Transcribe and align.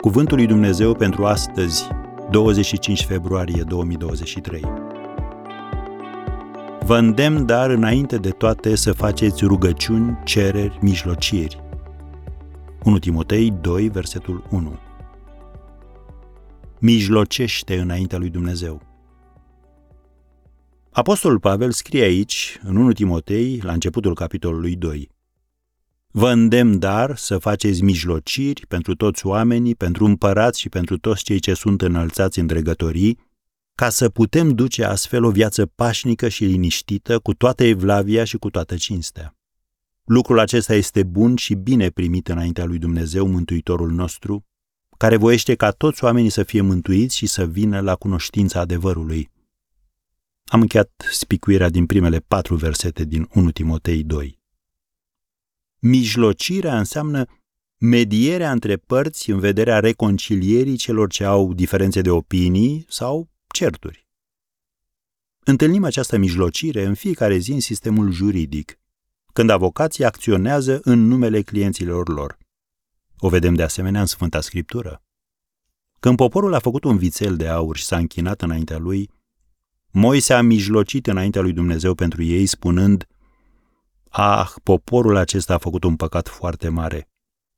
Cuvântul 0.00 0.36
lui 0.36 0.46
Dumnezeu 0.46 0.94
pentru 0.94 1.24
astăzi, 1.24 1.88
25 2.30 3.04
februarie 3.04 3.62
2023. 3.62 4.62
Vă 6.84 6.96
îndemn, 6.96 7.46
dar 7.46 7.70
înainte 7.70 8.16
de 8.16 8.30
toate 8.30 8.74
să 8.74 8.92
faceți 8.92 9.44
rugăciuni, 9.44 10.18
cereri, 10.24 10.78
mijlocieri. 10.80 11.62
1 12.84 12.98
Timotei 12.98 13.50
2, 13.50 13.88
versetul 13.88 14.46
1. 14.50 14.78
Mijlocește 16.78 17.78
înaintea 17.78 18.18
lui 18.18 18.30
Dumnezeu. 18.30 18.82
Apostolul 20.90 21.38
Pavel 21.38 21.70
scrie 21.70 22.02
aici, 22.02 22.58
în 22.62 22.76
1 22.76 22.92
Timotei, 22.92 23.60
la 23.62 23.72
începutul 23.72 24.14
capitolului 24.14 24.76
2. 24.76 25.10
Vă 26.12 26.30
îndemn, 26.30 26.78
dar, 26.78 27.16
să 27.16 27.38
faceți 27.38 27.82
mijlociri 27.82 28.66
pentru 28.66 28.94
toți 28.94 29.26
oamenii, 29.26 29.74
pentru 29.74 30.04
împărați 30.04 30.60
și 30.60 30.68
pentru 30.68 30.98
toți 30.98 31.22
cei 31.22 31.38
ce 31.38 31.54
sunt 31.54 31.82
înălțați 31.82 32.38
în 32.38 32.46
dregătorii, 32.46 33.18
ca 33.74 33.88
să 33.88 34.08
putem 34.08 34.54
duce 34.54 34.84
astfel 34.84 35.24
o 35.24 35.30
viață 35.30 35.66
pașnică 35.66 36.28
și 36.28 36.44
liniștită, 36.44 37.18
cu 37.18 37.34
toată 37.34 37.64
evlavia 37.64 38.24
și 38.24 38.36
cu 38.36 38.50
toată 38.50 38.76
cinstea. 38.76 39.36
Lucrul 40.04 40.38
acesta 40.38 40.74
este 40.74 41.02
bun 41.02 41.36
și 41.36 41.54
bine 41.54 41.88
primit 41.88 42.28
înaintea 42.28 42.64
lui 42.64 42.78
Dumnezeu, 42.78 43.26
Mântuitorul 43.26 43.90
nostru, 43.90 44.44
care 44.96 45.16
voiește 45.16 45.54
ca 45.54 45.70
toți 45.70 46.04
oamenii 46.04 46.30
să 46.30 46.42
fie 46.42 46.60
mântuiți 46.60 47.16
și 47.16 47.26
să 47.26 47.46
vină 47.46 47.80
la 47.80 47.94
cunoștința 47.94 48.60
adevărului. 48.60 49.30
Am 50.44 50.60
încheiat 50.60 50.90
spicuirea 51.10 51.68
din 51.68 51.86
primele 51.86 52.18
patru 52.18 52.54
versete 52.54 53.04
din 53.04 53.28
1 53.34 53.50
Timotei 53.50 54.02
2. 54.02 54.39
Mijlocirea 55.80 56.78
înseamnă 56.78 57.26
medierea 57.78 58.52
între 58.52 58.76
părți 58.76 59.30
în 59.30 59.38
vederea 59.38 59.80
reconcilierii 59.80 60.76
celor 60.76 61.10
ce 61.10 61.24
au 61.24 61.54
diferențe 61.54 62.00
de 62.00 62.10
opinii 62.10 62.84
sau 62.88 63.28
certuri. 63.54 64.08
Întâlnim 65.44 65.84
această 65.84 66.16
mijlocire 66.16 66.84
în 66.84 66.94
fiecare 66.94 67.36
zi 67.36 67.52
în 67.52 67.60
sistemul 67.60 68.10
juridic, 68.12 68.78
când 69.32 69.50
avocații 69.50 70.04
acționează 70.04 70.80
în 70.82 71.06
numele 71.06 71.42
clienților 71.42 72.08
lor. 72.08 72.38
O 73.18 73.28
vedem 73.28 73.54
de 73.54 73.62
asemenea 73.62 74.00
în 74.00 74.06
Sfânta 74.06 74.40
Scriptură. 74.40 75.02
Când 76.00 76.16
poporul 76.16 76.54
a 76.54 76.58
făcut 76.58 76.84
un 76.84 76.96
vițel 76.96 77.36
de 77.36 77.48
aur 77.48 77.76
și 77.76 77.84
s-a 77.84 77.96
închinat 77.96 78.42
înaintea 78.42 78.78
lui, 78.78 79.10
Moise 79.92 80.32
a 80.32 80.42
mijlocit 80.42 81.06
înaintea 81.06 81.40
lui 81.40 81.52
Dumnezeu 81.52 81.94
pentru 81.94 82.22
ei, 82.22 82.46
spunând– 82.46 83.06
Ah, 84.12 84.50
poporul 84.62 85.16
acesta 85.16 85.54
a 85.54 85.58
făcut 85.58 85.84
un 85.84 85.96
păcat 85.96 86.28
foarte 86.28 86.68
mare 86.68 87.08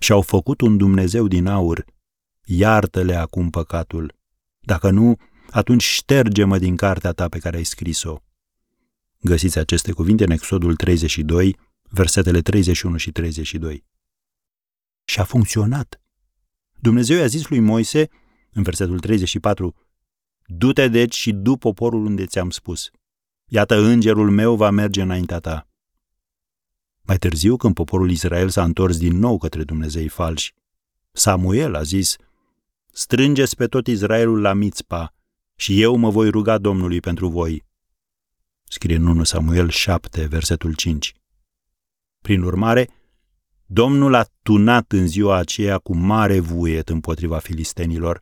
și 0.00 0.12
au 0.12 0.22
făcut 0.22 0.60
un 0.60 0.76
Dumnezeu 0.76 1.28
din 1.28 1.46
aur. 1.46 1.84
Iartă-le 2.44 3.14
acum 3.14 3.50
păcatul. 3.50 4.14
Dacă 4.60 4.90
nu, 4.90 5.16
atunci 5.50 5.82
șterge-mă 5.82 6.58
din 6.58 6.76
cartea 6.76 7.12
ta 7.12 7.28
pe 7.28 7.38
care 7.38 7.56
ai 7.56 7.64
scris-o. 7.64 8.20
Găsiți 9.20 9.58
aceste 9.58 9.92
cuvinte 9.92 10.24
în 10.24 10.30
Exodul 10.30 10.76
32, 10.76 11.56
versetele 11.82 12.40
31 12.40 12.96
și 12.96 13.12
32. 13.12 13.84
Și 15.04 15.20
a 15.20 15.24
funcționat. 15.24 16.00
Dumnezeu 16.80 17.16
i-a 17.16 17.26
zis 17.26 17.48
lui 17.48 17.60
Moise, 17.60 18.08
în 18.52 18.62
versetul 18.62 18.98
34, 19.00 19.74
Du-te 20.44 20.88
deci 20.88 21.14
și 21.14 21.32
du 21.32 21.56
poporul 21.56 22.04
unde 22.04 22.26
ți-am 22.26 22.50
spus. 22.50 22.90
Iată, 23.48 23.76
îngerul 23.76 24.30
meu 24.30 24.56
va 24.56 24.70
merge 24.70 25.02
înaintea 25.02 25.38
ta. 25.38 25.68
Mai 27.06 27.16
târziu, 27.16 27.56
când 27.56 27.74
poporul 27.74 28.10
Israel 28.10 28.48
s-a 28.48 28.64
întors 28.64 28.98
din 28.98 29.18
nou 29.18 29.38
către 29.38 29.64
Dumnezei 29.64 30.08
falși, 30.08 30.54
Samuel 31.12 31.74
a 31.74 31.82
zis, 31.82 32.16
Strângeți 32.92 33.56
pe 33.56 33.66
tot 33.66 33.86
Israelul 33.86 34.40
la 34.40 34.52
Mitzpa 34.52 35.14
și 35.54 35.82
eu 35.82 35.96
mă 35.96 36.10
voi 36.10 36.30
ruga 36.30 36.58
Domnului 36.58 37.00
pentru 37.00 37.28
voi. 37.28 37.64
Scrie 38.64 38.96
în 38.96 39.06
1 39.06 39.24
Samuel 39.24 39.68
7, 39.68 40.26
versetul 40.26 40.74
5. 40.74 41.14
Prin 42.22 42.42
urmare, 42.42 42.88
Domnul 43.66 44.14
a 44.14 44.24
tunat 44.42 44.92
în 44.92 45.06
ziua 45.06 45.36
aceea 45.36 45.78
cu 45.78 45.96
mare 45.96 46.40
vuiet 46.40 46.88
împotriva 46.88 47.38
filistenilor 47.38 48.20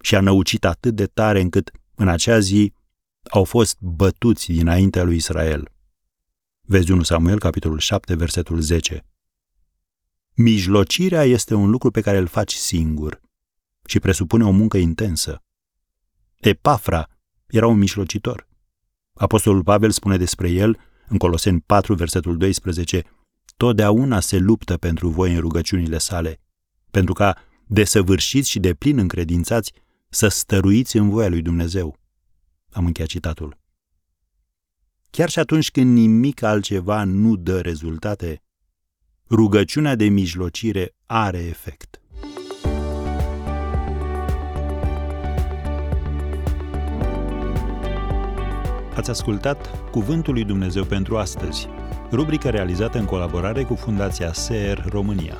și 0.00 0.14
a 0.14 0.20
năucit 0.20 0.64
atât 0.64 0.94
de 0.94 1.06
tare 1.06 1.40
încât 1.40 1.70
în 1.94 2.08
acea 2.08 2.38
zi 2.38 2.72
au 3.30 3.44
fost 3.44 3.80
bătuți 3.80 4.52
dinaintea 4.52 5.02
lui 5.02 5.16
Israel. 5.16 5.70
Vezi 6.72 6.92
1 6.92 7.02
Samuel, 7.02 7.38
capitolul 7.38 7.78
7, 7.78 8.14
versetul 8.14 8.60
10. 8.60 9.04
Mijlocirea 10.34 11.24
este 11.24 11.54
un 11.54 11.70
lucru 11.70 11.90
pe 11.90 12.00
care 12.00 12.18
îl 12.18 12.26
faci 12.26 12.52
singur 12.52 13.20
și 13.84 13.98
presupune 13.98 14.44
o 14.44 14.50
muncă 14.50 14.76
intensă. 14.76 15.42
Epafra 16.40 17.08
era 17.46 17.66
un 17.66 17.78
mijlocitor. 17.78 18.48
Apostolul 19.14 19.62
Pavel 19.62 19.90
spune 19.90 20.16
despre 20.16 20.50
el, 20.50 20.78
în 21.08 21.18
Coloseni 21.18 21.60
4, 21.60 21.94
versetul 21.94 22.36
12, 22.36 23.02
totdeauna 23.56 24.20
se 24.20 24.38
luptă 24.38 24.76
pentru 24.76 25.08
voi 25.08 25.34
în 25.34 25.40
rugăciunile 25.40 25.98
sale, 25.98 26.40
pentru 26.90 27.12
ca, 27.12 27.36
desăvârșiți 27.66 28.50
și 28.50 28.60
de 28.60 28.74
plin 28.74 28.98
încredințați, 28.98 29.72
să 30.08 30.28
stăruiți 30.28 30.96
în 30.96 31.08
voia 31.08 31.28
lui 31.28 31.42
Dumnezeu. 31.42 31.96
Am 32.72 32.86
încheiat 32.86 33.10
citatul. 33.10 33.58
Chiar 35.20 35.30
și 35.30 35.38
atunci 35.38 35.70
când 35.70 35.96
nimic 35.96 36.42
altceva 36.42 37.04
nu 37.04 37.36
dă 37.36 37.60
rezultate, 37.60 38.42
rugăciunea 39.30 39.94
de 39.94 40.04
mijlocire 40.04 40.94
are 41.06 41.38
efect. 41.38 42.00
Ați 48.94 49.10
ascultat 49.10 49.90
Cuvântul 49.90 50.34
lui 50.34 50.44
Dumnezeu 50.44 50.84
pentru 50.84 51.16
astăzi, 51.16 51.68
rubrica 52.10 52.50
realizată 52.50 52.98
în 52.98 53.04
colaborare 53.04 53.62
cu 53.62 53.74
Fundația 53.74 54.32
SER 54.32 54.84
România. 54.88 55.38